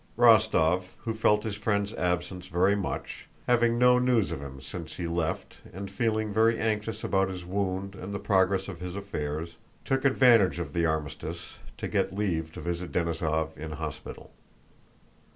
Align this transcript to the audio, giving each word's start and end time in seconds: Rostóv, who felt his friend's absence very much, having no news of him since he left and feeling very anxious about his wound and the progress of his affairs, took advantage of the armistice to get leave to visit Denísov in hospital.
Rostóv, 0.17 0.93
who 1.03 1.13
felt 1.13 1.43
his 1.43 1.55
friend's 1.55 1.93
absence 1.93 2.47
very 2.47 2.75
much, 2.75 3.27
having 3.45 3.77
no 3.77 3.99
news 3.99 4.31
of 4.31 4.41
him 4.41 4.59
since 4.59 4.95
he 4.97 5.05
left 5.05 5.59
and 5.71 5.91
feeling 5.91 6.33
very 6.33 6.59
anxious 6.59 7.03
about 7.03 7.29
his 7.29 7.45
wound 7.45 7.93
and 7.93 8.11
the 8.11 8.17
progress 8.17 8.67
of 8.67 8.79
his 8.79 8.95
affairs, 8.95 9.57
took 9.85 10.03
advantage 10.03 10.57
of 10.57 10.73
the 10.73 10.87
armistice 10.87 11.59
to 11.77 11.87
get 11.87 12.15
leave 12.15 12.51
to 12.53 12.61
visit 12.61 12.91
Denísov 12.91 13.55
in 13.55 13.73
hospital. 13.73 14.31